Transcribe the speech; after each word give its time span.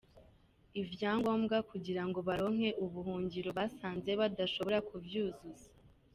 "Ivyangombwa 0.81 1.57
kugira 1.69 2.03
ngo 2.07 2.19
baronke 2.27 2.69
ubuhungiro 2.85 3.49
basanze 3.57 4.09
badashobora 4.19 4.77
kuvyuzuza. 4.89 5.67